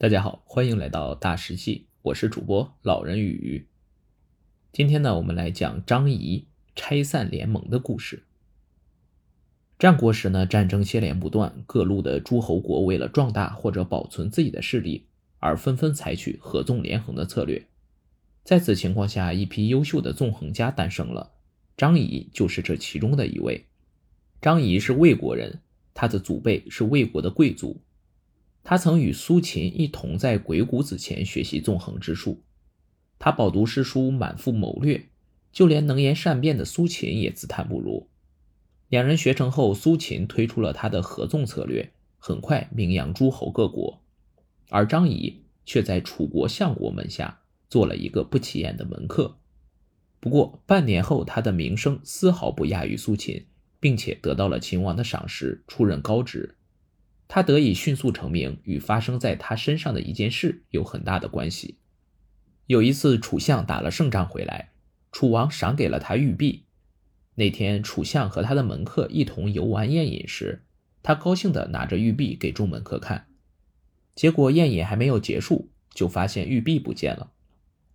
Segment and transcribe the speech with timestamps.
[0.00, 3.68] 大家好，欢迎来到大石记，我是主播老人与。
[4.72, 8.22] 今天呢，我们来讲张仪拆散联盟的故事。
[9.78, 15.04] 战国时呢，战争接连不断，各路的诸侯国为了壮大或者保存自己的势力，
[15.38, 17.66] 而纷纷采取合纵连横的策略。
[18.42, 21.32] 在此情况下，一批优秀的纵横家诞生了，
[21.76, 23.66] 张仪就是这其中的一位。
[24.40, 25.60] 张仪是魏国人，
[25.92, 27.82] 他的祖辈是魏国的贵族。
[28.62, 32.42] 他曾与苏秦一同在鬼谷子前学习纵横之术，
[33.18, 35.08] 他饱读诗书，满腹谋略，
[35.50, 38.08] 就连能言善辩的苏秦也自叹不如。
[38.88, 44.02] 两人学成后，苏秦推出了他的合纵策略，很快名扬诸侯各国，
[44.68, 49.38] 而张仪却在楚国相国门下做了一个不起眼的门客。
[50.18, 53.46] 不过半年后，他的名声丝毫不亚于苏秦，
[53.78, 56.56] 并且得到了秦王的赏识，出任高职。
[57.32, 61.76] 他得以迅速成名，与发生在他身上的一件事有很大的关系。
[62.66, 64.72] 有一次，楚相打了胜仗回来，
[65.12, 66.64] 楚王赏给了他玉璧。
[67.36, 70.64] 那天，楚相和他的门客一同游玩宴饮时，
[71.04, 73.28] 他高兴地拿着玉璧给众门客看。
[74.16, 77.30] 结果，宴饮还没有结束，就发现玉璧不见了。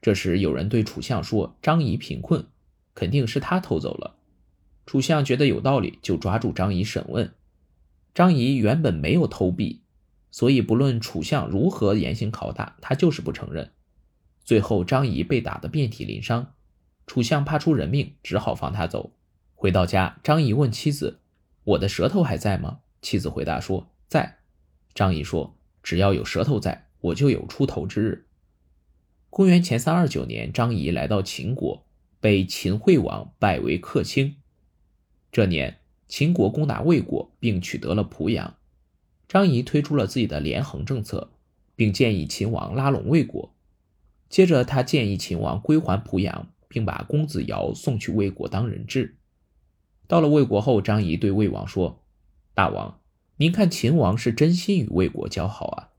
[0.00, 2.46] 这时，有人对楚相说：“张仪贫困，
[2.94, 4.16] 肯定是他偷走了。”
[4.86, 7.30] 楚相觉得有道理，就抓住张仪审问。
[8.18, 9.82] 张仪原本没有偷币，
[10.32, 13.70] 所以不论楚相如何严刑拷打，他就是不承认。
[14.44, 16.52] 最后，张仪被打得遍体鳞伤，
[17.06, 19.12] 楚相怕出人命，只好放他走。
[19.54, 21.20] 回到家，张仪问妻子
[21.62, 24.38] ：“我的舌头还在吗？”妻子回答说：“在。”
[24.92, 28.26] 张仪说：“只要有舌头在，我就有出头之日。”
[29.30, 31.86] 公元前三二九年，张仪来到秦国，
[32.18, 34.38] 被秦惠王拜为客卿。
[35.30, 35.77] 这年。
[36.08, 38.54] 秦国攻打魏国，并取得了濮阳。
[39.28, 41.30] 张仪推出了自己的连横政策，
[41.76, 43.54] 并建议秦王拉拢魏国。
[44.30, 49.16] 接着，他建议秦王归还濮阳，并把公子瑶送去魏国当人质。
[50.06, 52.02] 到了魏国后，张仪对魏王说
[52.54, 53.00] ：“大王，
[53.36, 55.90] 您看秦王是真心与魏国交好啊，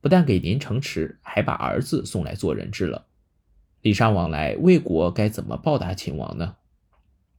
[0.00, 3.06] 不但给您城池，还把儿子送来做人质了。
[3.82, 6.56] 礼尚往来，魏国该怎么报答秦王呢？”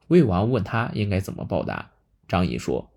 [0.10, 1.92] 魏王问他应该怎么报答。
[2.32, 2.92] 张仪说：“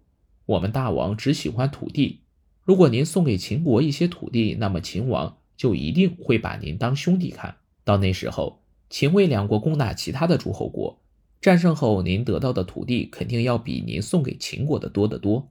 [0.46, 2.20] 我们大王只喜欢土地，
[2.62, 7.56] 如果您送给秦国一些土地，那么秦王就一定会把您当兄弟看。
[7.82, 11.00] 到那时候，秦魏两国攻打其他的诸侯国，
[11.40, 15.50] 战胜后您得到的土地肯定要比您送给秦国的多得多。”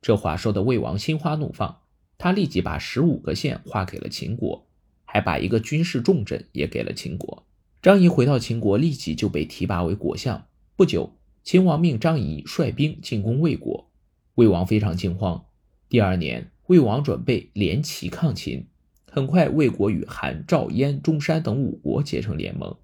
[0.00, 1.80] 这话说的魏王心花怒放，
[2.16, 4.68] 他立即把十五个县划给了秦国，
[5.04, 7.44] 还把一个军事重镇也给了秦国。
[7.82, 10.46] 张仪回到秦国，立即就被提拔为国相。
[10.76, 11.16] 不久。
[11.44, 13.90] 秦王命张仪率兵进攻魏国，
[14.36, 15.44] 魏王非常惊慌。
[15.90, 18.66] 第二年，魏王准备联齐抗秦。
[19.12, 22.74] 很快，魏国与韩、赵、燕、中山等五国结成联盟。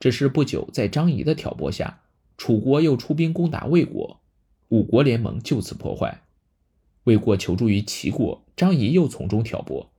[0.00, 2.00] 只是不久，在张仪的挑拨下，
[2.38, 4.22] 楚国又出兵攻打魏国，
[4.70, 6.22] 五国联盟就此破坏。
[7.04, 9.92] 魏国求助于齐国，张仪又从中挑拨，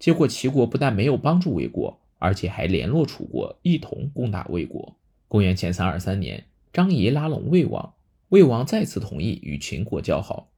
[0.00, 4.96] 结果齐国不但没有帮助魏国，而且还联络楚国一同攻打魏国。
[5.28, 6.46] 公元前三二三年。
[6.72, 7.94] 张仪拉拢魏王，
[8.28, 10.52] 魏王再次同意与秦国交好。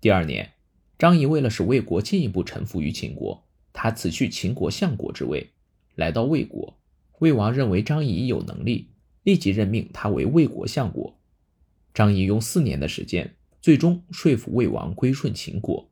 [0.00, 0.54] 第二年，
[0.98, 5.50] 张仪为了使魏国进一步臣服于秦国，他辞去秦国相国之位，
[5.94, 6.76] 来到魏国。
[7.20, 8.88] 魏王认为张仪有能力，
[9.22, 11.14] 立即任命他为魏国相国。
[11.94, 15.88] 张仪用四年的时间，最终说服魏王归顺秦国。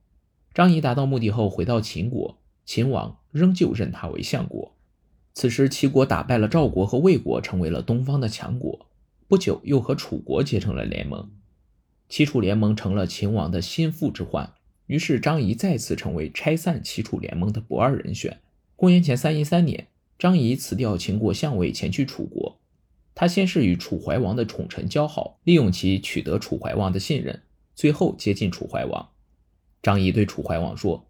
[0.53, 4.75] 张仪达到目的后，回到秦国，秦王仍旧任他为相国。
[5.33, 8.89] 此时，齐国打败了赵国和魏国，成为了东方的强国。
[9.31, 11.31] 不久，又和楚国结成了联盟，
[12.09, 14.55] 齐楚联盟成了秦王的心腹之患。
[14.87, 18.41] 于是，张仪再次成为拆散齐楚联盟的不二人选。
[18.75, 19.87] 公元前三一三年，
[20.19, 22.59] 张仪辞掉秦国相位，前去楚国。
[23.15, 27.41] 他先是与楚怀王的宠臣交好，利用其取得楚怀王的信任，
[27.77, 29.11] 最后接近楚怀王。
[29.81, 31.07] 张仪对楚怀王说：“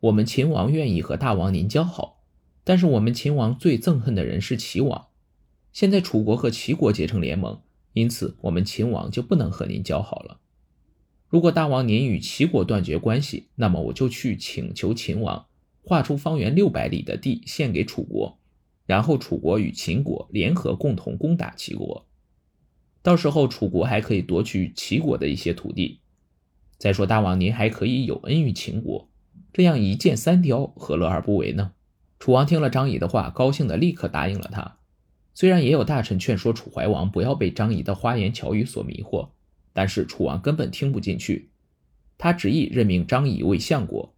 [0.00, 2.20] 我们秦王愿意和大王您交好，
[2.64, 5.06] 但是我们秦王最憎恨的人是齐王。”
[5.72, 7.60] 现在楚国和齐国结成联盟，
[7.94, 10.38] 因此我们秦王就不能和您交好了。
[11.28, 15.46] 如果大王您与齐国断绝关系，那么我就去请求秦王
[15.82, 18.38] 划出方圆六百里的地献给楚国，
[18.84, 22.06] 然后楚国与秦国联合共同攻打齐国。
[23.02, 26.00] 到时候楚国还可以夺取齐国的一些土地。
[26.78, 29.08] 再说大王您还可以有恩于秦国，
[29.52, 31.72] 这样一箭三雕，何乐而不为呢？
[32.18, 34.76] 楚王听了张仪的话，高兴的立刻答应了他。
[35.34, 39.30] 虽然也有大臣劝说楚怀王不要被张仪的花言巧语所迷惑，
[39.72, 41.48] 但是楚王根本听不进去。
[42.18, 44.14] 他执意任命张仪为相国。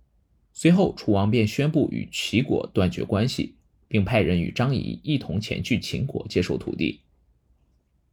[0.52, 3.56] 随后，楚王便宣布与齐国断绝关系，
[3.88, 7.00] 并派人与张仪一同前去秦国接受土地。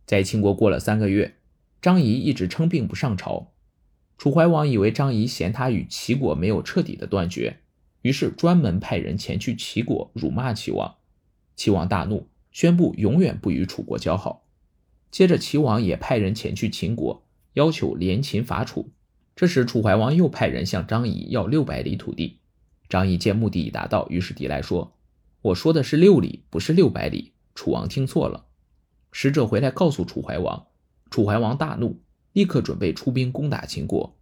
[0.06, 1.36] 在秦国过了三个月，
[1.82, 3.52] 张仪一直称病不上朝。
[4.18, 7.58] 楚怀王以为张仪嫌他与齐国没有彻底的断绝，
[8.02, 10.96] 于是专门派人前去齐国辱骂齐王。
[11.56, 14.46] 齐王大怒，宣布永远不与楚国交好。
[15.10, 18.92] 接着，齐王也派人前去秦国，要求联秦伐楚。
[19.36, 22.40] 这时，楚怀王又派人向张仪要六百里土地。
[22.88, 24.98] 张仪见目的已达到，于是抵赖说
[25.42, 28.46] ：“我说的是六里，不是六百里。”楚王听错了。
[29.12, 30.68] 使者回来告诉楚怀王，
[31.10, 32.02] 楚怀王大怒，
[32.34, 34.18] 立刻准备出兵攻打秦国。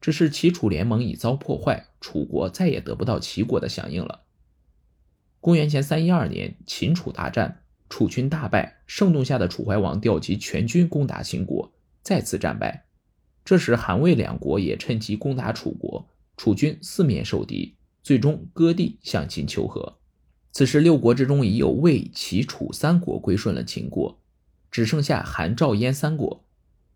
[0.00, 4.22] 只是齐楚联盟已遭破坏，楚国再也得不到齐国的响应了。
[5.40, 12.86] 公元前三一二年，秦楚大战，楚军大败，盛怒下的楚怀王调集全军攻打秦国，再次战败。
[13.44, 16.06] 这时，韩魏两国也趁机攻打楚国，
[16.36, 19.98] 楚军四面受敌，最终割地向秦求和。
[20.52, 24.20] 此时，六国之中已有魏、齐、楚三国归顺了秦国，
[24.70, 26.44] 只剩下韩、赵、燕三国。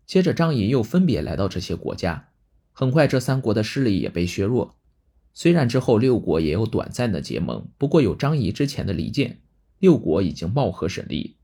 [0.05, 2.29] 接着，张仪又分别来到这些国家，
[2.71, 4.75] 很快这三国的势力也被削弱。
[5.33, 9.39] 虽然之后六国也有短暂的结盟，不过有张仪之前的离间，
[9.83, 11.35] 六国已经貌合神离。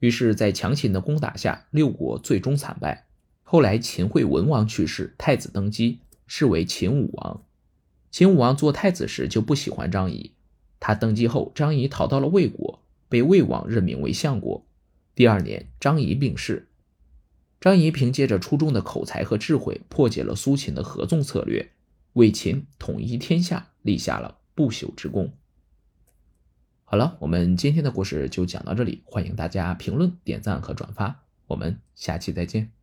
[0.00, 3.06] 于是，在强秦的攻打下，六国最终惨败。
[3.44, 7.44] 后来，秦惠文王去世，太子登基，是为秦武王。
[8.10, 10.32] 秦武王做太子时就不喜欢张仪，
[10.80, 14.66] 他登基后，张仪逃到了魏国，被魏王任命为相国。
[15.14, 16.66] 第二年，张仪病逝。
[17.60, 21.70] 张仪凭借着出众的口才和智慧，破解了苏秦的合纵策略，
[22.14, 25.32] 为秦统一天下立下了不朽之功。
[26.90, 32.77] 好了，我们今天的故事就讲到这里，欢迎大家评论、点赞和转发，我们下期再见。